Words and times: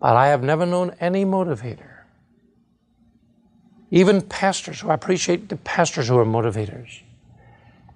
But 0.00 0.16
I 0.16 0.28
have 0.28 0.42
never 0.42 0.64
known 0.64 0.96
any 0.98 1.24
motivator, 1.24 1.90
even 3.90 4.22
pastors 4.22 4.80
who 4.80 4.90
I 4.90 4.94
appreciate 4.94 5.48
the 5.50 5.56
pastors 5.56 6.08
who 6.08 6.18
are 6.18 6.24
motivators. 6.24 7.02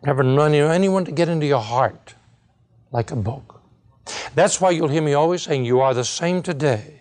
Never 0.05 0.23
known 0.23 0.53
anyone 0.53 1.07
to 1.07 1.13
get 1.13 1.31
into 1.31 1.47
your 1.47 1.63
heart 1.63 2.15
like 2.93 3.11
a 3.11 3.17
book. 3.17 3.63
That's 4.35 4.61
why 4.61 4.71
you'll 4.71 4.89
hear 4.89 5.03
me 5.03 5.15
always 5.15 5.43
saying, 5.43 5.65
You 5.65 5.81
are 5.81 5.95
the 5.95 6.05
same 6.05 6.43
today. 6.43 7.01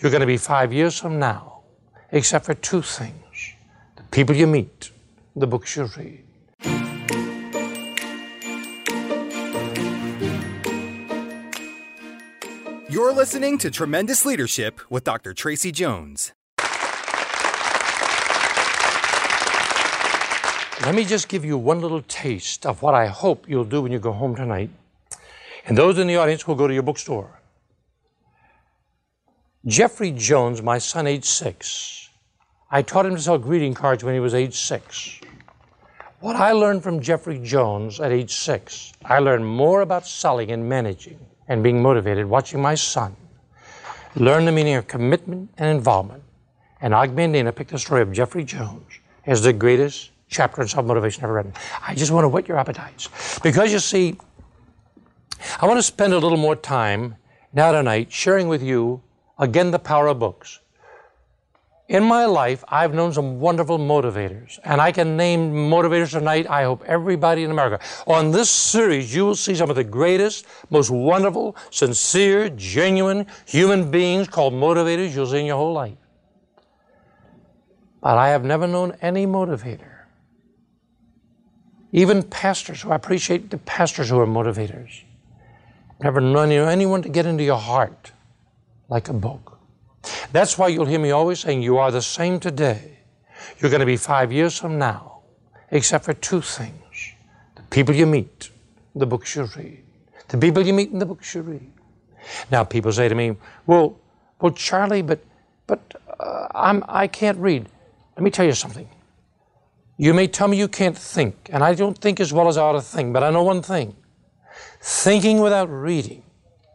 You're 0.00 0.10
going 0.10 0.20
to 0.20 0.26
be 0.26 0.36
five 0.36 0.72
years 0.72 0.98
from 0.98 1.20
now, 1.20 1.60
except 2.10 2.46
for 2.46 2.54
two 2.54 2.82
things 2.82 3.14
the 3.96 4.02
people 4.04 4.34
you 4.34 4.48
meet, 4.48 4.90
the 5.36 5.46
books 5.46 5.76
you 5.76 5.88
read. 5.96 6.24
You're 12.92 13.14
listening 13.14 13.56
to 13.56 13.70
Tremendous 13.70 14.26
Leadership 14.26 14.78
with 14.90 15.02
Dr. 15.02 15.32
Tracy 15.32 15.72
Jones. 15.72 16.34
Let 20.84 20.94
me 20.94 21.06
just 21.06 21.30
give 21.30 21.42
you 21.42 21.56
one 21.56 21.80
little 21.80 22.02
taste 22.02 22.66
of 22.66 22.82
what 22.82 22.92
I 22.92 23.06
hope 23.06 23.48
you'll 23.48 23.64
do 23.64 23.80
when 23.80 23.92
you 23.92 23.98
go 23.98 24.12
home 24.12 24.36
tonight. 24.36 24.68
And 25.64 25.78
those 25.78 25.98
in 25.98 26.06
the 26.06 26.16
audience 26.16 26.46
will 26.46 26.54
go 26.54 26.68
to 26.68 26.74
your 26.74 26.82
bookstore. 26.82 27.40
Jeffrey 29.64 30.10
Jones, 30.10 30.60
my 30.60 30.76
son, 30.76 31.06
age 31.06 31.24
six, 31.24 32.10
I 32.70 32.82
taught 32.82 33.06
him 33.06 33.16
to 33.16 33.22
sell 33.22 33.38
greeting 33.38 33.72
cards 33.72 34.04
when 34.04 34.12
he 34.12 34.20
was 34.20 34.34
age 34.34 34.58
six. 34.58 35.18
What 36.20 36.36
I 36.36 36.52
learned 36.52 36.82
from 36.82 37.00
Jeffrey 37.00 37.38
Jones 37.42 38.00
at 38.00 38.12
age 38.12 38.34
six, 38.34 38.92
I 39.02 39.18
learned 39.20 39.46
more 39.46 39.80
about 39.80 40.06
selling 40.06 40.50
and 40.50 40.68
managing 40.68 41.18
and 41.52 41.62
being 41.62 41.82
motivated 41.82 42.24
watching 42.24 42.62
my 42.62 42.74
son 42.74 43.14
learn 44.16 44.46
the 44.46 44.52
meaning 44.52 44.74
of 44.74 44.86
commitment 44.86 45.50
and 45.58 45.68
involvement. 45.68 46.22
And 46.80 46.94
Og 46.94 47.10
Mandino 47.10 47.54
picked 47.54 47.70
the 47.70 47.78
story 47.78 48.00
of 48.00 48.10
Jeffrey 48.10 48.42
Jones 48.42 49.00
as 49.26 49.42
the 49.42 49.52
greatest 49.52 50.12
chapter 50.28 50.62
in 50.62 50.68
self 50.68 50.86
motivation 50.86 51.24
ever 51.24 51.34
written. 51.34 51.52
I 51.86 51.94
just 51.94 52.10
want 52.10 52.24
to 52.24 52.28
whet 52.28 52.48
your 52.48 52.56
appetites. 52.56 53.38
Because 53.42 53.70
you 53.70 53.78
see, 53.80 54.16
I 55.60 55.66
want 55.66 55.78
to 55.78 55.82
spend 55.82 56.14
a 56.14 56.18
little 56.18 56.38
more 56.38 56.56
time 56.56 57.16
now 57.52 57.70
tonight 57.72 58.10
sharing 58.10 58.48
with 58.48 58.62
you 58.62 59.02
again 59.38 59.70
the 59.72 59.78
power 59.78 60.06
of 60.06 60.18
books. 60.18 60.60
In 61.88 62.04
my 62.04 62.26
life, 62.26 62.62
I've 62.68 62.94
known 62.94 63.12
some 63.12 63.40
wonderful 63.40 63.76
motivators, 63.76 64.58
and 64.64 64.80
I 64.80 64.92
can 64.92 65.16
name 65.16 65.52
motivators 65.52 66.12
tonight. 66.12 66.48
I 66.48 66.62
hope 66.62 66.84
everybody 66.86 67.42
in 67.42 67.50
America. 67.50 67.84
On 68.06 68.30
this 68.30 68.48
series, 68.48 69.14
you 69.14 69.26
will 69.26 69.34
see 69.34 69.54
some 69.54 69.68
of 69.68 69.76
the 69.76 69.84
greatest, 69.84 70.46
most 70.70 70.90
wonderful, 70.90 71.56
sincere, 71.70 72.48
genuine 72.50 73.26
human 73.46 73.90
beings 73.90 74.28
called 74.28 74.54
motivators 74.54 75.14
you'll 75.14 75.26
see 75.26 75.40
in 75.40 75.46
your 75.46 75.56
whole 75.56 75.72
life. 75.72 75.98
But 78.00 78.16
I 78.16 78.28
have 78.30 78.44
never 78.44 78.66
known 78.66 78.96
any 79.02 79.26
motivator, 79.26 80.06
even 81.90 82.22
pastors 82.22 82.82
who 82.82 82.90
I 82.90 82.96
appreciate 82.96 83.50
the 83.50 83.58
pastors 83.58 84.08
who 84.08 84.18
are 84.18 84.26
motivators. 84.26 85.02
Never 86.00 86.20
known 86.20 86.50
anyone 86.50 87.02
to 87.02 87.08
get 87.08 87.26
into 87.26 87.44
your 87.44 87.58
heart 87.58 88.12
like 88.88 89.08
a 89.08 89.12
book. 89.12 89.58
That's 90.32 90.56
why 90.56 90.68
you'll 90.68 90.86
hear 90.86 90.98
me 90.98 91.10
always 91.10 91.40
saying, 91.40 91.62
You 91.62 91.78
are 91.78 91.90
the 91.90 92.02
same 92.02 92.40
today. 92.40 92.98
You're 93.58 93.70
going 93.70 93.80
to 93.80 93.86
be 93.86 93.96
five 93.96 94.32
years 94.32 94.58
from 94.58 94.78
now, 94.78 95.20
except 95.70 96.04
for 96.04 96.14
two 96.14 96.40
things 96.40 97.12
the 97.54 97.62
people 97.64 97.94
you 97.94 98.06
meet, 98.06 98.50
the 98.94 99.06
books 99.06 99.36
you 99.36 99.48
read. 99.56 99.84
The 100.28 100.38
people 100.38 100.66
you 100.66 100.72
meet 100.72 100.90
and 100.90 101.00
the 101.00 101.06
books 101.06 101.34
you 101.34 101.42
read. 101.42 101.70
Now, 102.50 102.64
people 102.64 102.92
say 102.92 103.08
to 103.08 103.14
me, 103.14 103.36
Well, 103.66 103.98
well 104.40 104.52
Charlie, 104.52 105.02
but, 105.02 105.20
but 105.66 105.80
uh, 106.18 106.48
I'm, 106.54 106.82
I 106.88 107.06
can't 107.06 107.38
read. 107.38 107.68
Let 108.16 108.22
me 108.22 108.30
tell 108.30 108.46
you 108.46 108.52
something. 108.52 108.88
You 109.98 110.14
may 110.14 110.26
tell 110.26 110.48
me 110.48 110.56
you 110.56 110.68
can't 110.68 110.96
think, 110.96 111.50
and 111.52 111.62
I 111.62 111.74
don't 111.74 111.96
think 111.96 112.20
as 112.20 112.32
well 112.32 112.48
as 112.48 112.56
I 112.56 112.62
ought 112.62 112.72
to 112.72 112.80
think, 112.80 113.12
but 113.12 113.22
I 113.22 113.30
know 113.30 113.42
one 113.42 113.62
thing. 113.62 113.94
Thinking 114.80 115.40
without 115.40 115.70
reading 115.70 116.22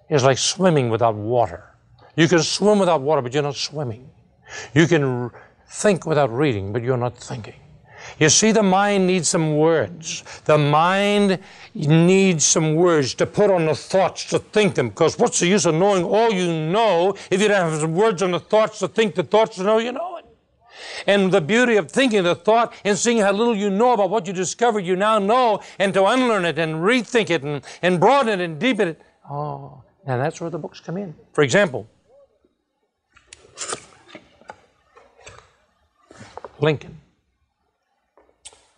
is 0.09 0.23
like 0.23 0.38
swimming 0.38 0.90
without 0.90 1.16
water. 1.16 1.73
You 2.17 2.28
can 2.28 2.39
swim 2.39 2.79
without 2.79 3.01
water, 3.01 3.22
but 3.22 3.33
you're 3.33 3.44
not 3.44 3.55
swimming. 3.55 4.09
You 4.73 4.88
can 4.88 5.31
think 5.69 6.05
without 6.05 6.31
reading, 6.31 6.73
but 6.73 6.81
you're 6.81 6.97
not 6.97 7.16
thinking. 7.17 7.53
You 8.19 8.29
see, 8.29 8.51
the 8.51 8.63
mind 8.63 9.05
needs 9.05 9.29
some 9.29 9.57
words. 9.57 10.23
The 10.45 10.57
mind 10.57 11.39
needs 11.75 12.44
some 12.44 12.73
words 12.75 13.13
to 13.16 13.25
put 13.28 13.51
on 13.51 13.66
the 13.66 13.75
thoughts 13.75 14.25
to 14.29 14.39
think 14.39 14.75
them. 14.75 14.89
Because 14.89 15.19
what's 15.19 15.39
the 15.39 15.47
use 15.47 15.66
of 15.66 15.75
knowing 15.75 16.03
all 16.03 16.31
you 16.31 16.47
know 16.47 17.16
if 17.29 17.39
you 17.39 17.47
don't 17.47 17.69
have 17.69 17.79
some 17.79 17.94
words 17.94 18.23
on 18.23 18.31
the 18.31 18.39
thoughts 18.39 18.79
to 18.79 18.88
think 18.88 19.13
the 19.13 19.23
thoughts 19.23 19.57
to 19.57 19.63
know 19.63 19.78
you 19.78 19.91
know 19.91 20.17
it? 20.17 20.25
And 21.05 21.31
the 21.31 21.41
beauty 21.41 21.75
of 21.75 21.91
thinking 21.91 22.23
the 22.23 22.35
thought 22.35 22.73
and 22.84 22.97
seeing 22.97 23.19
how 23.19 23.31
little 23.31 23.55
you 23.55 23.69
know 23.69 23.94
about 23.94 24.09
what 24.09 24.25
you 24.25 24.34
discovered, 24.34 24.79
you 24.79 24.95
now 24.95 25.19
know, 25.19 25.61
and 25.78 25.94
to 25.94 26.05
unlearn 26.05 26.45
it 26.45 26.57
and 26.57 26.75
rethink 26.75 27.29
it 27.29 27.44
and, 27.44 27.63
and 27.81 27.99
broaden 27.99 28.39
it 28.39 28.44
and 28.44 28.59
deepen 28.59 28.88
it. 28.88 29.01
Oh, 29.29 29.84
now 30.07 30.17
that's 30.17 30.41
where 30.41 30.49
the 30.49 30.57
books 30.57 30.79
come 30.79 30.97
in. 30.97 31.13
For 31.34 31.44
example, 31.44 31.88
Lincoln. 36.59 37.00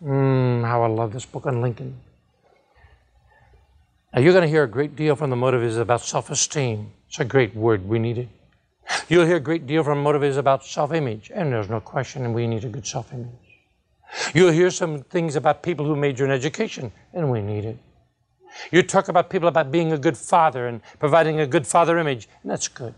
Mm, 0.02 0.64
how 0.64 0.82
I 0.82 0.88
love 0.88 1.12
this 1.12 1.26
book 1.26 1.46
on 1.46 1.60
Lincoln. 1.60 1.96
Now, 4.14 4.20
you're 4.20 4.32
going 4.32 4.42
to 4.42 4.48
hear 4.48 4.64
a 4.64 4.68
great 4.68 4.96
deal 4.96 5.14
from 5.14 5.30
the 5.30 5.36
motivators 5.36 5.78
about 5.78 6.00
self 6.00 6.30
esteem. 6.30 6.92
It's 7.08 7.20
a 7.20 7.24
great 7.24 7.54
word. 7.54 7.86
We 7.86 7.98
need 7.98 8.18
it. 8.18 8.28
You'll 9.08 9.26
hear 9.26 9.36
a 9.36 9.40
great 9.40 9.66
deal 9.66 9.84
from 9.84 10.02
motivators 10.02 10.36
about 10.36 10.64
self 10.64 10.92
image, 10.92 11.30
and 11.32 11.52
there's 11.52 11.68
no 11.68 11.80
question 11.80 12.32
we 12.32 12.46
need 12.46 12.64
a 12.64 12.68
good 12.68 12.86
self 12.86 13.12
image. 13.12 13.28
You'll 14.34 14.52
hear 14.52 14.70
some 14.70 15.02
things 15.04 15.36
about 15.36 15.62
people 15.62 15.86
who 15.86 15.94
major 15.94 16.24
in 16.24 16.30
education, 16.30 16.92
and 17.12 17.30
we 17.30 17.40
need 17.40 17.64
it. 17.64 17.78
You 18.72 18.82
talk 18.82 19.08
about 19.08 19.30
people 19.30 19.48
about 19.48 19.70
being 19.70 19.92
a 19.92 19.98
good 19.98 20.16
father 20.16 20.66
and 20.66 20.80
providing 20.98 21.38
a 21.38 21.46
good 21.46 21.66
father 21.66 21.98
image, 21.98 22.28
and 22.42 22.50
that's 22.50 22.66
good. 22.66 22.94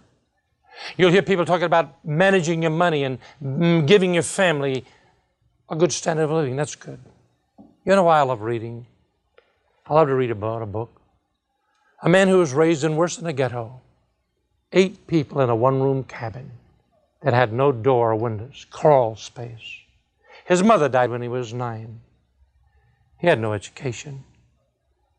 You'll 0.97 1.10
hear 1.10 1.22
people 1.22 1.44
talking 1.44 1.65
about 1.65 2.05
managing 2.05 2.62
your 2.62 2.71
money 2.71 3.05
and 3.05 3.19
mm, 3.43 3.87
giving 3.87 4.15
your 4.15 4.22
family 4.22 4.84
a 5.69 5.77
good 5.77 5.93
standard 5.93 6.25
of 6.25 6.31
living. 6.31 6.56
That's 6.56 6.75
good. 6.75 7.00
You 7.84 7.97
know 7.97 8.05
why 8.05 8.19
I 8.19 8.22
love 8.22 8.43
reading? 8.43 8.87
I 9.87 9.94
love 9.94 10.09
to 10.09 10.15
read 10.15 10.31
about 10.31 10.62
a 10.62 10.66
book. 10.66 11.00
A 12.03 12.09
man 12.09 12.28
who 12.28 12.38
was 12.38 12.53
raised 12.53 12.84
in 12.84 12.97
worse 12.97 13.16
than 13.16 13.27
a 13.27 13.33
ghetto. 13.33 13.81
Eight 14.72 15.06
people 15.06 15.41
in 15.41 15.50
a 15.50 15.56
one 15.56 15.83
room 15.83 16.05
cabin 16.05 16.50
that 17.22 17.34
had 17.34 17.53
no 17.53 17.72
door 17.72 18.12
or 18.12 18.16
windows, 18.16 18.66
crawl 18.71 19.16
space. 19.16 19.78
His 20.44 20.62
mother 20.62 20.89
died 20.89 21.10
when 21.10 21.22
he 21.22 21.28
was 21.28 21.54
nine. 21.54 22.00
He 23.19 23.28
had 23.28 23.41
no 23.41 23.53
education. 23.53 24.25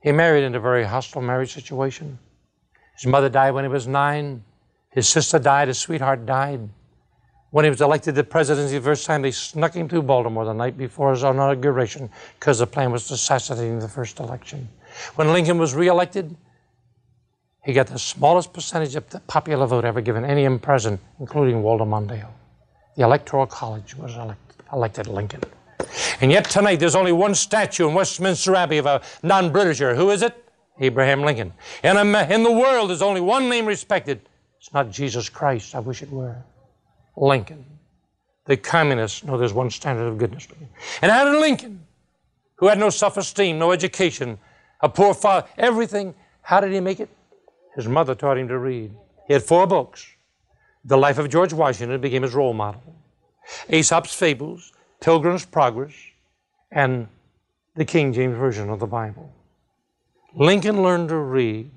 He 0.02 0.12
married 0.12 0.44
in 0.44 0.56
a 0.56 0.60
very 0.60 0.84
hostile 0.84 1.22
marriage 1.22 1.54
situation. 1.54 2.20
His 2.98 3.08
mother 3.08 3.30
died 3.30 3.52
when 3.52 3.64
he 3.64 3.70
was 3.70 3.88
nine. 3.88 4.44
His 4.94 5.10
sister 5.10 5.40
died, 5.40 5.68
his 5.68 5.80
sweetheart 5.80 6.26
died. 6.26 6.70
When 7.50 7.66
he 7.66 7.70
was 7.70 7.82
elected 7.82 8.16
to 8.16 8.24
presidency 8.24 8.78
the 8.78 8.84
first 8.84 9.06
time, 9.06 9.22
they 9.22 9.32
snuck 9.32 9.76
him 9.76 9.88
to 9.90 10.02
Baltimore 10.02 10.46
the 10.46 10.54
night 10.54 10.78
before 10.78 11.12
his 11.12 11.24
inauguration 11.24 12.10
because 12.40 12.60
the 12.60 12.68
plan 12.68 12.92
was 12.92 13.08
to 13.08 13.14
assassinate 13.14 13.66
him 13.66 13.80
the 13.80 13.88
first 13.88 14.20
election. 14.20 14.68
When 15.16 15.32
Lincoln 15.32 15.58
was 15.58 15.76
reelected, 15.76 16.36
he 17.64 17.74
got 17.74 17.88
the 17.88 18.00
smallest 18.00 18.54
percentage 18.54 18.96
of 18.96 19.10
the 19.10 19.20
popular 19.22 19.66
vote 19.66 19.86
ever 19.86 20.02
given 20.02 20.26
any 20.26 20.58
president, 20.58 21.00
including 21.20 21.62
Walter 21.64 21.86
Mondale. 21.86 22.32
The 22.98 23.04
Electoral 23.04 23.46
College 23.46 23.96
was 23.96 24.16
elect, 24.16 24.56
elected 24.72 25.08
Lincoln. 25.08 25.42
And 26.22 26.32
yet 26.32 26.50
tonight, 26.50 26.80
there's 26.80 26.96
only 26.96 27.12
one 27.12 27.36
statue 27.36 27.88
in 27.88 27.94
Westminster 27.94 28.56
Abbey 28.56 28.78
of 28.78 28.86
a 28.86 29.02
non-Britisher. 29.22 29.96
Who 29.96 30.10
is 30.10 30.22
it? 30.22 30.44
Abraham 30.80 31.22
Lincoln. 31.22 31.54
In, 31.84 31.98
a, 31.98 32.34
in 32.34 32.44
the 32.44 32.52
world, 32.52 32.90
there's 32.90 33.02
only 33.02 33.22
one 33.22 33.48
name 33.48 33.66
respected, 33.66 34.22
it's 34.64 34.74
not 34.74 34.92
Jesus 34.92 35.28
Christ. 35.28 35.76
I 35.76 35.80
wish 35.80 36.02
it 36.02 36.10
were. 36.10 36.38
Lincoln. 37.18 37.66
The 38.46 38.56
communists 38.56 39.22
know 39.22 39.38
there's 39.38 39.52
one 39.52 39.70
standard 39.70 40.08
of 40.08 40.18
goodness. 40.18 40.48
And 41.02 41.12
of 41.12 41.42
Lincoln, 41.42 41.82
who 42.56 42.68
had 42.68 42.80
no 42.80 42.90
self 42.90 43.18
esteem, 43.18 43.60
no 43.60 43.74
education, 43.74 44.40
a 44.80 44.88
poor 44.88 45.14
father, 45.14 45.46
everything, 45.58 46.16
how 46.42 46.62
did 46.62 46.72
he 46.72 46.80
make 46.80 47.02
it? 47.02 47.10
His 47.76 47.90
mother 47.90 48.16
taught 48.16 48.38
him 48.38 48.48
to 48.48 48.58
read. 48.58 48.96
He 49.28 49.34
had 49.34 49.44
four 49.44 49.68
books. 49.68 50.08
The 50.86 50.98
Life 50.98 51.18
of 51.18 51.28
George 51.30 51.52
Washington 51.52 52.00
became 52.00 52.22
his 52.22 52.34
role 52.34 52.54
model. 52.54 52.96
Aesop's 53.70 54.16
Fables, 54.16 54.72
Pilgrim's 55.02 55.46
Progress, 55.46 55.94
and 56.72 57.10
the 57.76 57.84
King 57.84 58.14
James 58.14 58.38
Version 58.38 58.70
of 58.70 58.80
the 58.80 58.88
Bible. 58.88 59.30
Lincoln 60.34 60.82
learned 60.82 61.10
to 61.10 61.18
read 61.18 61.70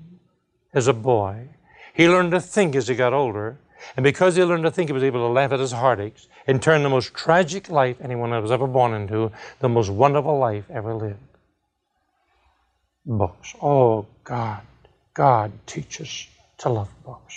as 0.73 0.87
a 0.87 0.93
boy 0.93 1.49
he 1.97 2.07
learned 2.07 2.31
to 2.31 2.39
think 2.39 2.75
as 2.75 2.87
he 2.87 2.95
got 2.95 3.11
older. 3.11 3.57
And 3.95 4.03
because 4.03 4.35
he 4.35 4.43
learned 4.43 4.63
to 4.65 4.71
think, 4.71 4.89
he 4.89 4.93
was 4.93 5.03
able 5.03 5.27
to 5.27 5.33
laugh 5.33 5.51
at 5.51 5.59
his 5.59 5.71
heartaches 5.71 6.27
and 6.45 6.61
turn 6.61 6.83
the 6.83 6.89
most 6.89 7.15
tragic 7.15 7.69
life 7.69 7.97
anyone 8.01 8.29
was 8.41 8.51
ever 8.51 8.67
born 8.67 8.93
into 8.93 9.31
the 9.59 9.67
most 9.67 9.89
wonderful 9.89 10.37
life 10.37 10.65
ever 10.69 10.93
lived. 10.93 11.17
Books. 13.03 13.55
Oh, 13.63 14.05
God. 14.23 14.61
God 15.15 15.51
teaches 15.65 16.27
to 16.59 16.69
love 16.69 16.89
books. 17.03 17.35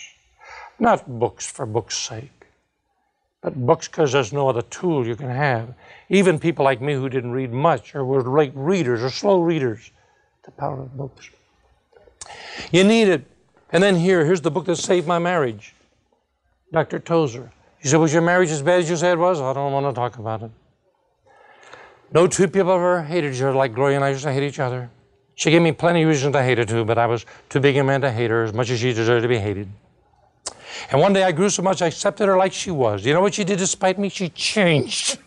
Not 0.78 1.08
books 1.18 1.46
for 1.46 1.64
books' 1.64 1.96
sake, 1.96 2.46
but 3.42 3.54
books 3.54 3.88
because 3.88 4.12
there's 4.12 4.32
no 4.32 4.48
other 4.48 4.62
tool 4.62 5.06
you 5.06 5.16
can 5.16 5.30
have. 5.30 5.74
Even 6.10 6.38
people 6.38 6.66
like 6.66 6.82
me 6.82 6.92
who 6.92 7.08
didn't 7.08 7.32
read 7.32 7.50
much 7.50 7.94
or 7.94 8.04
were 8.04 8.22
late 8.22 8.52
readers 8.54 9.02
or 9.02 9.08
slow 9.08 9.40
readers, 9.40 9.90
the 10.44 10.50
power 10.50 10.82
of 10.82 10.94
books. 10.96 11.30
You 12.70 12.84
need 12.84 13.08
it. 13.08 13.29
And 13.72 13.82
then 13.82 13.96
here, 13.96 14.24
here's 14.24 14.40
the 14.40 14.50
book 14.50 14.66
that 14.66 14.76
saved 14.76 15.06
my 15.06 15.18
marriage. 15.18 15.74
Dr. 16.72 16.98
Tozer. 16.98 17.52
He 17.78 17.88
said, 17.88 17.98
Was 17.98 18.12
your 18.12 18.22
marriage 18.22 18.50
as 18.50 18.62
bad 18.62 18.80
as 18.80 18.90
you 18.90 18.96
said 18.96 19.14
it 19.14 19.18
was? 19.18 19.40
I 19.40 19.52
don't 19.52 19.72
want 19.72 19.86
to 19.86 19.92
talk 19.92 20.18
about 20.18 20.42
it. 20.42 20.50
No 22.12 22.26
two 22.26 22.48
people 22.48 22.72
ever 22.72 23.02
hated 23.02 23.34
each 23.34 23.40
other 23.40 23.54
like 23.54 23.72
Gloria 23.72 23.96
and 23.96 24.04
I 24.04 24.10
used 24.10 24.24
to 24.24 24.32
hate 24.32 24.42
each 24.42 24.58
other. 24.58 24.90
She 25.36 25.50
gave 25.50 25.62
me 25.62 25.72
plenty 25.72 26.02
of 26.02 26.08
reasons 26.08 26.34
to 26.34 26.42
hate 26.42 26.58
her 26.58 26.64
too, 26.64 26.84
but 26.84 26.98
I 26.98 27.06
was 27.06 27.24
too 27.48 27.60
big 27.60 27.76
a 27.76 27.84
man 27.84 28.00
to 28.02 28.10
hate 28.10 28.30
her 28.30 28.44
as 28.44 28.52
much 28.52 28.68
as 28.70 28.80
she 28.80 28.92
deserved 28.92 29.22
to 29.22 29.28
be 29.28 29.38
hated. 29.38 29.68
And 30.90 31.00
one 31.00 31.12
day 31.12 31.22
I 31.22 31.32
grew 31.32 31.48
so 31.48 31.62
much 31.62 31.82
I 31.82 31.86
accepted 31.86 32.26
her 32.26 32.36
like 32.36 32.52
she 32.52 32.70
was. 32.70 33.06
You 33.06 33.14
know 33.14 33.20
what 33.20 33.34
she 33.34 33.44
did 33.44 33.58
despite 33.58 33.98
me? 33.98 34.08
She 34.08 34.28
changed. 34.28 35.18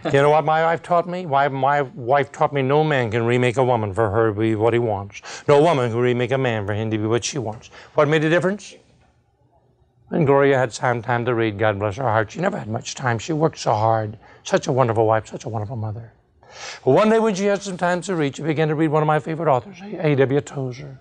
you 0.06 0.22
know 0.22 0.30
what 0.30 0.44
my 0.44 0.62
wife 0.62 0.82
taught 0.82 1.08
me? 1.08 1.26
Why 1.26 1.48
my 1.48 1.82
wife 1.82 2.32
taught 2.32 2.52
me 2.52 2.62
no 2.62 2.82
man 2.82 3.10
can 3.10 3.24
remake 3.24 3.56
a 3.56 3.64
woman 3.64 3.92
for 3.92 4.10
her 4.10 4.32
to 4.32 4.40
be 4.40 4.54
what 4.54 4.72
he 4.72 4.78
wants. 4.78 5.20
No 5.46 5.60
woman 5.62 5.90
can 5.90 5.98
remake 5.98 6.30
a 6.30 6.38
man 6.38 6.66
for 6.66 6.72
him 6.72 6.90
to 6.90 6.98
be 6.98 7.06
what 7.06 7.24
she 7.24 7.38
wants. 7.38 7.70
What 7.94 8.08
made 8.08 8.22
the 8.22 8.30
difference? 8.30 8.74
And 10.10 10.26
Gloria 10.26 10.58
had 10.58 10.72
some 10.72 11.02
time 11.02 11.24
to 11.26 11.34
read, 11.34 11.58
God 11.58 11.78
bless 11.78 11.96
her 11.96 12.02
heart. 12.02 12.32
She 12.32 12.40
never 12.40 12.58
had 12.58 12.68
much 12.68 12.94
time. 12.94 13.18
She 13.18 13.32
worked 13.32 13.58
so 13.58 13.74
hard. 13.74 14.18
Such 14.42 14.66
a 14.66 14.72
wonderful 14.72 15.06
wife, 15.06 15.28
such 15.28 15.44
a 15.44 15.48
wonderful 15.48 15.76
mother. 15.76 16.12
But 16.84 16.92
one 16.92 17.10
day 17.10 17.18
when 17.18 17.34
she 17.34 17.44
had 17.44 17.62
some 17.62 17.76
time 17.76 18.00
to 18.02 18.16
read, 18.16 18.36
she 18.36 18.42
began 18.42 18.68
to 18.68 18.74
read 18.74 18.88
one 18.88 19.02
of 19.02 19.06
my 19.06 19.20
favorite 19.20 19.52
authors, 19.52 19.76
A.W. 19.82 20.40
Tozer. 20.40 20.98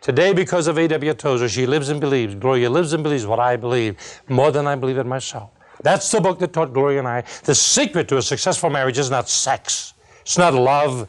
Today, 0.00 0.32
because 0.32 0.66
of 0.66 0.78
A.W. 0.78 1.14
Tozer, 1.14 1.48
she 1.48 1.66
lives 1.66 1.88
and 1.88 2.00
believes. 2.00 2.34
Gloria 2.34 2.70
lives 2.70 2.92
and 2.92 3.02
believes 3.02 3.26
what 3.26 3.40
I 3.40 3.56
believe 3.56 4.22
more 4.28 4.50
than 4.50 4.66
I 4.66 4.76
believe 4.76 4.98
it 4.98 5.04
myself. 5.04 5.50
That's 5.82 6.10
the 6.10 6.20
book 6.20 6.38
that 6.40 6.52
taught 6.52 6.72
Gloria 6.72 6.98
and 7.00 7.08
I 7.08 7.24
the 7.44 7.54
secret 7.54 8.08
to 8.08 8.16
a 8.16 8.22
successful 8.22 8.70
marriage 8.70 8.98
is 8.98 9.10
not 9.10 9.28
sex, 9.28 9.94
it's 10.20 10.38
not 10.38 10.54
love. 10.54 11.08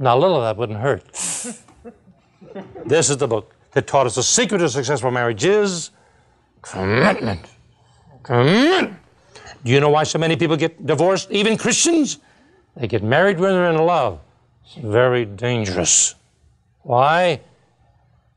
Now, 0.00 0.16
a 0.16 0.18
little 0.18 0.36
of 0.36 0.42
that 0.44 0.56
wouldn't 0.56 0.78
hurt. 0.78 1.04
this 2.86 3.10
is 3.10 3.16
the 3.16 3.26
book 3.26 3.54
that 3.72 3.86
taught 3.86 4.06
us 4.06 4.14
the 4.14 4.22
secret 4.22 4.58
to 4.58 4.68
successful 4.68 5.10
marriage 5.10 5.44
is 5.44 5.90
commitment. 6.62 7.46
Commitment. 8.22 8.96
Do 9.64 9.72
you 9.72 9.80
know 9.80 9.90
why 9.90 10.04
so 10.04 10.18
many 10.18 10.36
people 10.36 10.56
get 10.56 10.86
divorced, 10.86 11.30
even 11.30 11.56
Christians? 11.56 12.18
They 12.76 12.86
get 12.86 13.02
married 13.02 13.40
when 13.40 13.52
they're 13.52 13.70
in 13.70 13.78
love. 13.78 14.20
It's 14.64 14.76
very 14.76 15.24
dangerous. 15.24 16.14
Why? 16.82 17.40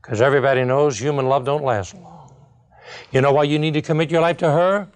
Because 0.00 0.20
everybody 0.20 0.64
knows 0.64 1.00
human 1.00 1.26
love 1.26 1.44
don't 1.44 1.62
last 1.62 1.94
long. 1.94 2.32
You 3.12 3.20
know 3.20 3.32
why 3.32 3.44
you 3.44 3.58
need 3.58 3.74
to 3.74 3.82
commit 3.82 4.10
your 4.10 4.20
life 4.20 4.38
to 4.38 4.50
her? 4.50 4.88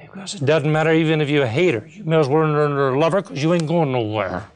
Because 0.00 0.34
it 0.34 0.44
doesn't 0.44 0.70
matter 0.70 0.92
even 0.92 1.20
if 1.20 1.28
you 1.28 1.44
hate 1.44 1.74
her. 1.74 1.86
You 1.86 2.04
may 2.04 2.18
as 2.18 2.28
well 2.28 2.46
learn 2.46 2.92
to 2.92 2.98
love 2.98 3.12
her 3.12 3.22
because 3.22 3.42
you 3.42 3.52
ain't 3.54 3.66
going 3.66 3.92
nowhere. 3.92 4.48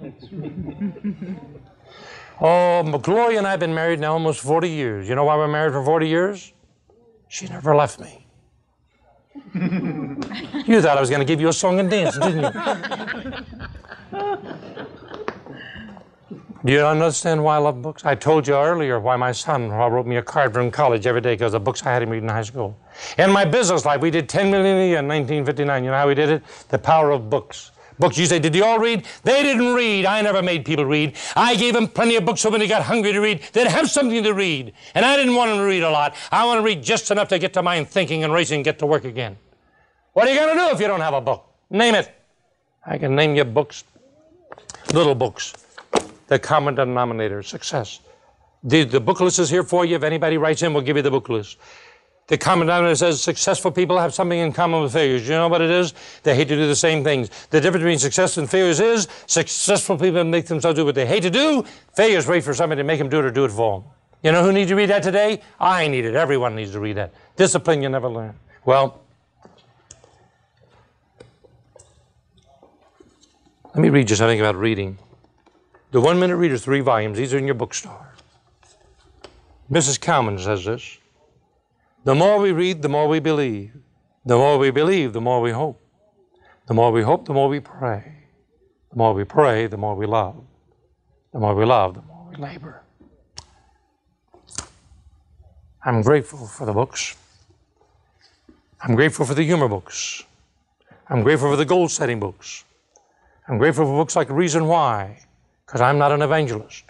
oh, 2.40 2.98
Gloria 2.98 3.38
and 3.38 3.46
I 3.46 3.52
have 3.52 3.60
been 3.60 3.74
married 3.74 4.00
now 4.00 4.12
almost 4.12 4.40
40 4.40 4.68
years. 4.68 5.08
You 5.08 5.14
know 5.14 5.24
why 5.24 5.36
we're 5.36 5.48
married 5.48 5.72
for 5.72 5.84
40 5.84 6.08
years? 6.08 6.52
She 7.28 7.46
never 7.46 7.74
left 7.74 8.00
me. 8.00 8.26
you 9.54 10.82
thought 10.82 10.96
I 10.96 11.00
was 11.00 11.10
going 11.10 11.20
to 11.20 11.24
give 11.24 11.40
you 11.40 11.48
a 11.48 11.52
song 11.52 11.80
and 11.80 11.90
dance, 11.90 12.18
didn't 12.18 12.42
you? 12.42 12.50
You 16.70 16.86
understand 16.86 17.42
why 17.42 17.56
I 17.56 17.58
love 17.58 17.82
books? 17.82 18.04
I 18.04 18.14
told 18.14 18.46
you 18.46 18.54
earlier 18.54 19.00
why 19.00 19.16
my 19.16 19.32
son 19.32 19.72
wrote 19.72 20.06
me 20.06 20.18
a 20.18 20.22
card 20.22 20.54
from 20.54 20.70
college 20.70 21.04
every 21.04 21.20
day 21.20 21.32
because 21.32 21.50
the 21.50 21.58
books 21.58 21.84
I 21.84 21.90
had 21.92 22.00
him 22.00 22.10
read 22.10 22.22
in 22.22 22.28
high 22.28 22.42
school. 22.42 22.78
In 23.18 23.32
my 23.32 23.44
business 23.44 23.84
life, 23.84 24.00
we 24.00 24.08
did 24.08 24.28
10 24.28 24.52
million 24.52 24.76
a 24.76 24.86
year 24.86 24.98
in 25.00 25.08
1959. 25.08 25.82
You 25.82 25.90
know 25.90 25.96
how 25.96 26.06
we 26.06 26.14
did 26.14 26.28
it? 26.30 26.44
The 26.68 26.78
power 26.78 27.10
of 27.10 27.28
books. 27.28 27.72
Books, 27.98 28.16
you 28.16 28.24
say, 28.24 28.38
did 28.38 28.54
you 28.54 28.64
all 28.64 28.78
read? 28.78 29.04
They 29.24 29.42
didn't 29.42 29.74
read. 29.74 30.06
I 30.06 30.22
never 30.22 30.42
made 30.42 30.64
people 30.64 30.84
read. 30.84 31.16
I 31.34 31.56
gave 31.56 31.74
them 31.74 31.88
plenty 31.88 32.14
of 32.14 32.24
books 32.24 32.40
so 32.40 32.50
when 32.50 32.60
they 32.60 32.68
got 32.68 32.82
hungry 32.82 33.14
to 33.14 33.18
read, 33.18 33.42
they'd 33.52 33.66
have 33.66 33.90
something 33.90 34.22
to 34.22 34.32
read. 34.32 34.72
And 34.94 35.04
I 35.04 35.16
didn't 35.16 35.34
want 35.34 35.50
them 35.50 35.58
to 35.58 35.64
read 35.64 35.82
a 35.82 35.90
lot. 35.90 36.14
I 36.30 36.44
want 36.44 36.58
to 36.58 36.62
read 36.62 36.84
just 36.84 37.10
enough 37.10 37.26
to 37.30 37.40
get 37.40 37.52
to 37.54 37.64
mind 37.64 37.88
thinking 37.88 38.22
and 38.22 38.32
racing 38.32 38.58
and 38.58 38.64
get 38.64 38.78
to 38.78 38.86
work 38.86 39.04
again. 39.04 39.36
What 40.12 40.28
are 40.28 40.32
you 40.32 40.38
going 40.38 40.56
to 40.56 40.64
do 40.66 40.70
if 40.72 40.80
you 40.80 40.86
don't 40.86 41.00
have 41.00 41.14
a 41.14 41.20
book? 41.20 41.52
Name 41.68 41.96
it. 41.96 42.14
I 42.86 42.96
can 42.96 43.16
name 43.16 43.34
you 43.34 43.42
books, 43.42 43.82
little 44.94 45.16
books 45.16 45.52
the 46.30 46.38
common 46.38 46.76
denominator, 46.76 47.42
success. 47.42 48.00
The, 48.62 48.84
the 48.84 49.00
book 49.00 49.20
list 49.20 49.40
is 49.40 49.50
here 49.50 49.64
for 49.64 49.84
you. 49.84 49.96
If 49.96 50.04
anybody 50.04 50.38
writes 50.38 50.62
in, 50.62 50.72
we'll 50.72 50.84
give 50.84 50.96
you 50.96 51.02
the 51.02 51.10
book 51.10 51.28
list. 51.28 51.58
The 52.28 52.38
common 52.38 52.68
denominator 52.68 52.94
says 52.94 53.20
successful 53.20 53.72
people 53.72 53.98
have 53.98 54.14
something 54.14 54.38
in 54.38 54.52
common 54.52 54.80
with 54.80 54.92
failures. 54.92 55.28
You 55.28 55.34
know 55.34 55.48
what 55.48 55.60
it 55.60 55.70
is? 55.70 55.92
They 56.22 56.36
hate 56.36 56.46
to 56.46 56.54
do 56.54 56.68
the 56.68 56.76
same 56.76 57.02
things. 57.02 57.30
The 57.50 57.60
difference 57.60 57.82
between 57.82 57.98
success 57.98 58.36
and 58.36 58.48
failures 58.48 58.78
is 58.78 59.08
successful 59.26 59.98
people 59.98 60.22
make 60.22 60.46
themselves 60.46 60.78
do 60.78 60.84
what 60.84 60.94
they 60.94 61.04
hate 61.04 61.24
to 61.24 61.30
do. 61.30 61.64
Failures 61.94 62.28
wait 62.28 62.44
for 62.44 62.54
somebody 62.54 62.78
to 62.78 62.84
make 62.84 63.00
them 63.00 63.08
do 63.08 63.18
it 63.18 63.24
or 63.24 63.32
do 63.32 63.44
it 63.44 63.50
for 63.50 63.80
them. 63.80 63.90
You 64.22 64.30
know 64.30 64.44
who 64.44 64.52
needs 64.52 64.70
to 64.70 64.76
read 64.76 64.90
that 64.90 65.02
today? 65.02 65.40
I 65.58 65.88
need 65.88 66.04
it. 66.04 66.14
Everyone 66.14 66.54
needs 66.54 66.70
to 66.72 66.78
read 66.78 66.96
that. 66.96 67.12
Discipline 67.34 67.82
you 67.82 67.88
never 67.88 68.08
learn. 68.08 68.38
Well, 68.64 69.00
let 73.74 73.78
me 73.78 73.88
read 73.88 74.08
you 74.08 74.14
something 74.14 74.38
about 74.38 74.54
reading. 74.54 74.96
The 75.92 76.00
One 76.00 76.20
Minute 76.20 76.36
Reader, 76.36 76.56
three 76.56 76.80
volumes. 76.80 77.18
These 77.18 77.34
are 77.34 77.38
in 77.38 77.46
your 77.46 77.56
bookstore. 77.56 78.14
Mrs. 79.68 80.00
Cowman 80.00 80.38
says 80.38 80.64
this 80.64 80.98
The 82.04 82.14
more 82.14 82.38
we 82.38 82.52
read, 82.52 82.82
the 82.82 82.88
more 82.88 83.08
we 83.08 83.18
believe. 83.18 83.72
The 84.24 84.36
more 84.36 84.56
we 84.56 84.70
believe, 84.70 85.12
the 85.12 85.20
more 85.20 85.40
we 85.40 85.50
hope. 85.50 85.82
The 86.66 86.74
more 86.74 86.92
we 86.92 87.02
hope, 87.02 87.24
the 87.24 87.34
more 87.34 87.48
we 87.48 87.58
pray. 87.58 88.12
The 88.90 88.96
more 88.96 89.14
we 89.14 89.24
pray, 89.24 89.66
the 89.66 89.76
more 89.76 89.96
we 89.96 90.06
love. 90.06 90.44
The 91.32 91.40
more 91.40 91.56
we 91.56 91.64
love, 91.64 91.94
the 91.94 92.02
more 92.02 92.28
we 92.30 92.36
labor. 92.36 92.82
I'm 95.84 96.02
grateful 96.02 96.46
for 96.46 96.66
the 96.66 96.72
books. 96.72 97.16
I'm 98.80 98.94
grateful 98.94 99.26
for 99.26 99.34
the 99.34 99.42
humor 99.42 99.66
books. 99.66 100.22
I'm 101.08 101.24
grateful 101.24 101.50
for 101.50 101.56
the 101.56 101.64
goal 101.64 101.88
setting 101.88 102.20
books. 102.20 102.62
I'm 103.48 103.58
grateful 103.58 103.86
for 103.86 103.96
books 103.96 104.14
like 104.14 104.30
Reason 104.30 104.66
Why 104.66 105.18
because 105.70 105.82
I'm 105.82 105.98
not 105.98 106.10
an 106.10 106.20
evangelist. 106.20 106.82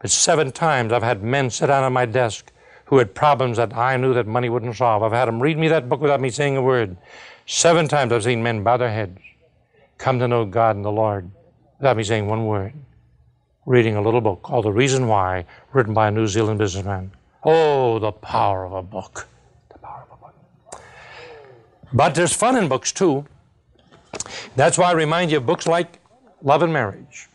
But 0.00 0.10
seven 0.10 0.50
times 0.50 0.92
I've 0.92 1.04
had 1.04 1.22
men 1.22 1.50
sit 1.50 1.68
down 1.68 1.84
at 1.84 1.92
my 1.92 2.04
desk 2.04 2.50
who 2.86 2.98
had 2.98 3.14
problems 3.14 3.58
that 3.58 3.76
I 3.76 3.96
knew 3.96 4.12
that 4.14 4.26
money 4.26 4.48
wouldn't 4.48 4.74
solve. 4.74 5.04
I've 5.04 5.12
had 5.12 5.26
them 5.26 5.40
read 5.40 5.56
me 5.56 5.68
that 5.68 5.88
book 5.88 6.00
without 6.00 6.20
me 6.20 6.30
saying 6.30 6.56
a 6.56 6.62
word. 6.62 6.96
Seven 7.46 7.86
times 7.86 8.12
I've 8.12 8.24
seen 8.24 8.42
men 8.42 8.64
bow 8.64 8.76
their 8.76 8.90
heads, 8.90 9.20
come 9.98 10.18
to 10.18 10.26
know 10.26 10.44
God 10.44 10.74
and 10.74 10.84
the 10.84 10.90
Lord 10.90 11.30
without 11.78 11.96
me 11.96 12.02
saying 12.02 12.26
one 12.26 12.46
word. 12.46 12.72
Reading 13.66 13.94
a 13.94 14.02
little 14.02 14.20
book 14.20 14.42
called 14.42 14.64
The 14.64 14.72
Reason 14.72 15.06
Why, 15.06 15.44
written 15.72 15.94
by 15.94 16.08
a 16.08 16.10
New 16.10 16.26
Zealand 16.26 16.58
businessman. 16.58 17.12
Oh, 17.44 18.00
the 18.00 18.10
power 18.10 18.64
of 18.64 18.72
a 18.72 18.82
book. 18.82 19.28
The 19.68 19.78
power 19.78 20.04
of 20.10 20.18
a 20.18 20.20
book. 20.20 20.82
But 21.92 22.16
there's 22.16 22.32
fun 22.32 22.56
in 22.56 22.66
books 22.66 22.90
too. 22.90 23.26
That's 24.56 24.76
why 24.76 24.86
I 24.86 24.92
remind 24.92 25.30
you 25.30 25.36
of 25.36 25.46
books 25.46 25.68
like 25.68 26.00
Love 26.42 26.62
and 26.62 26.72
Marriage. 26.72 27.27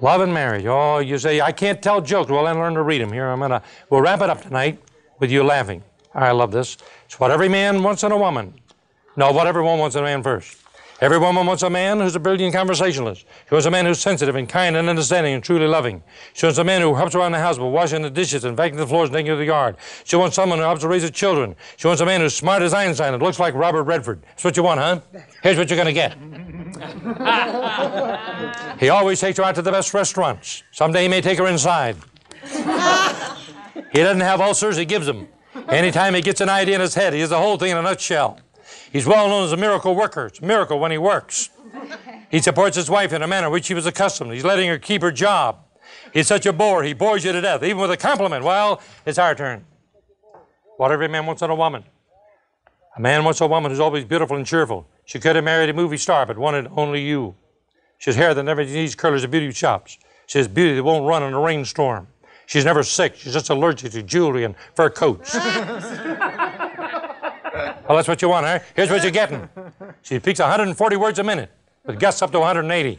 Love 0.00 0.20
and 0.20 0.34
marriage. 0.34 0.66
Oh, 0.66 0.98
you 0.98 1.18
say, 1.18 1.40
I 1.40 1.52
can't 1.52 1.80
tell 1.80 2.00
jokes. 2.00 2.30
Well, 2.30 2.44
then 2.44 2.58
learn 2.58 2.74
to 2.74 2.82
read 2.82 3.00
them. 3.00 3.12
Here, 3.12 3.28
I'm 3.28 3.38
going 3.38 3.50
to, 3.50 3.62
we'll 3.90 4.00
wrap 4.00 4.20
it 4.22 4.30
up 4.30 4.42
tonight 4.42 4.78
with 5.20 5.30
you 5.30 5.44
laughing. 5.44 5.82
I 6.14 6.32
love 6.32 6.52
this. 6.52 6.76
It's 7.06 7.18
what 7.20 7.30
every 7.30 7.48
man 7.48 7.82
wants 7.82 8.02
in 8.02 8.12
a 8.12 8.18
woman. 8.18 8.54
No, 9.16 9.30
what 9.32 9.46
every 9.46 9.62
woman 9.62 9.78
wants 9.78 9.96
in 9.96 10.02
a 10.02 10.04
man 10.04 10.22
first. 10.22 10.58
Every 11.00 11.18
woman 11.18 11.46
wants 11.46 11.62
a 11.62 11.70
man 11.70 12.00
who's 12.00 12.14
a 12.14 12.20
brilliant 12.20 12.54
conversationalist. 12.54 13.26
She 13.48 13.54
wants 13.54 13.66
a 13.66 13.70
man 13.70 13.84
who's 13.84 14.00
sensitive 14.00 14.36
and 14.36 14.48
kind 14.48 14.76
and 14.76 14.88
understanding 14.88 15.34
and 15.34 15.42
truly 15.42 15.66
loving. 15.66 16.02
She 16.34 16.46
wants 16.46 16.58
a 16.58 16.64
man 16.64 16.82
who 16.82 16.94
helps 16.94 17.16
around 17.16 17.32
the 17.32 17.40
house 17.40 17.58
by 17.58 17.64
washing 17.64 18.02
the 18.02 18.10
dishes 18.10 18.44
and 18.44 18.56
vacuuming 18.56 18.76
the 18.76 18.86
floors 18.86 19.08
and 19.08 19.16
taking 19.16 19.32
of 19.32 19.38
the 19.38 19.44
yard. 19.44 19.76
She 20.04 20.14
wants 20.16 20.36
someone 20.36 20.58
who 20.58 20.64
helps 20.64 20.82
to 20.82 20.88
raise 20.88 21.02
her 21.02 21.10
children. 21.10 21.56
She 21.76 21.88
wants 21.88 22.00
a 22.00 22.06
man 22.06 22.20
who's 22.20 22.34
smart 22.34 22.62
as 22.62 22.72
Einstein 22.72 23.12
and 23.12 23.22
looks 23.22 23.40
like 23.40 23.54
Robert 23.54 23.82
Redford. 23.82 24.22
That's 24.22 24.44
what 24.44 24.56
you 24.56 24.62
want, 24.62 24.80
huh? 24.80 25.00
Here's 25.42 25.58
what 25.58 25.68
you're 25.68 25.76
going 25.76 25.86
to 25.86 25.92
get. 25.92 26.16
he 28.78 28.88
always 28.88 29.20
takes 29.20 29.38
her 29.38 29.44
out 29.44 29.54
to 29.54 29.62
the 29.62 29.70
best 29.70 29.94
restaurants. 29.94 30.62
Someday 30.70 31.02
he 31.02 31.08
may 31.08 31.20
take 31.20 31.38
her 31.38 31.46
inside. 31.46 31.96
he 32.44 34.00
doesn't 34.00 34.20
have 34.20 34.40
ulcers, 34.40 34.76
he 34.76 34.84
gives 34.84 35.06
them. 35.06 35.28
Anytime 35.68 36.14
he 36.14 36.20
gets 36.20 36.40
an 36.40 36.48
idea 36.48 36.74
in 36.74 36.80
his 36.80 36.94
head, 36.94 37.12
he 37.12 37.20
has 37.20 37.30
the 37.30 37.38
whole 37.38 37.56
thing 37.56 37.70
in 37.70 37.76
a 37.76 37.82
nutshell. 37.82 38.38
He's 38.92 39.06
well 39.06 39.28
known 39.28 39.44
as 39.44 39.52
a 39.52 39.56
miracle 39.56 39.94
worker. 39.94 40.26
It's 40.26 40.40
a 40.40 40.44
miracle 40.44 40.78
when 40.78 40.90
he 40.90 40.98
works. 40.98 41.50
He 42.30 42.40
supports 42.40 42.76
his 42.76 42.90
wife 42.90 43.12
in 43.12 43.22
a 43.22 43.26
manner 43.26 43.50
which 43.50 43.68
he 43.68 43.74
was 43.74 43.86
accustomed. 43.86 44.32
He's 44.32 44.44
letting 44.44 44.68
her 44.68 44.78
keep 44.78 45.02
her 45.02 45.12
job. 45.12 45.58
He's 46.12 46.26
such 46.26 46.46
a 46.46 46.52
bore, 46.52 46.82
he 46.82 46.92
bores 46.92 47.24
you 47.24 47.32
to 47.32 47.40
death, 47.40 47.62
even 47.62 47.78
with 47.78 47.90
a 47.90 47.96
compliment. 47.96 48.44
Well, 48.44 48.80
it's 49.04 49.18
our 49.18 49.34
turn. 49.34 49.64
What 50.76 50.92
every 50.92 51.08
man 51.08 51.26
wants 51.26 51.42
in 51.42 51.50
a 51.50 51.54
woman. 51.54 51.84
A 52.96 53.00
man 53.00 53.24
wants 53.24 53.40
a 53.40 53.46
woman 53.46 53.70
who's 53.70 53.80
always 53.80 54.04
beautiful 54.04 54.36
and 54.36 54.46
cheerful. 54.46 54.86
She 55.04 55.20
could 55.20 55.36
have 55.36 55.44
married 55.44 55.70
a 55.70 55.74
movie 55.74 55.96
star, 55.96 56.26
but 56.26 56.38
wanted 56.38 56.68
only 56.76 57.02
you. 57.02 57.34
She 57.98 58.10
has 58.10 58.16
hair 58.16 58.34
that 58.34 58.42
never 58.42 58.64
needs 58.64 58.94
curlers 58.94 59.24
or 59.24 59.28
beauty 59.28 59.50
shops. 59.52 59.98
She 60.26 60.38
has 60.38 60.48
beauty 60.48 60.74
that 60.76 60.82
won't 60.82 61.06
run 61.06 61.22
in 61.22 61.32
a 61.34 61.40
rainstorm. 61.40 62.08
She's 62.46 62.64
never 62.64 62.82
sick. 62.82 63.14
She's 63.16 63.32
just 63.32 63.50
allergic 63.50 63.92
to 63.92 64.02
jewelry 64.02 64.44
and 64.44 64.54
fur 64.74 64.90
coats. 64.90 65.34
well, 65.34 65.46
that's 67.88 68.08
what 68.08 68.20
you 68.20 68.28
want, 68.28 68.46
huh? 68.46 68.58
Here's 68.74 68.90
what 68.90 69.02
you're 69.02 69.12
getting. 69.12 69.48
She 70.02 70.18
speaks 70.18 70.40
140 70.40 70.96
words 70.96 71.18
a 71.18 71.24
minute, 71.24 71.50
with 71.86 71.98
guests 71.98 72.20
up 72.22 72.30
to 72.32 72.40
180. 72.40 72.98